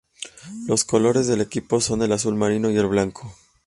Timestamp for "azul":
2.11-2.33